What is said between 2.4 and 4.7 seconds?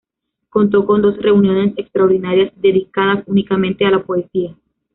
dedicadas únicamente a la poesía.